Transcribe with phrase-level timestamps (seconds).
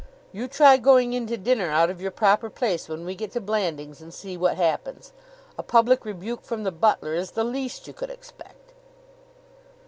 [0.31, 3.39] You try going in to dinner out of your proper place when we get to
[3.39, 5.13] Blandings and see what happens.
[5.59, 8.73] A public rebuke from the butler is the least you could expect."